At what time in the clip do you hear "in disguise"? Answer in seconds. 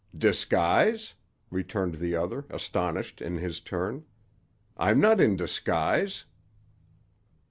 5.21-6.25